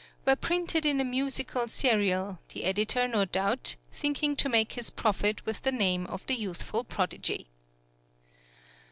[0.25, 5.45] were printed in a musical serial, the editor, no doubt, thinking to make his profit
[5.45, 7.45] with the name of the youthful prodigy.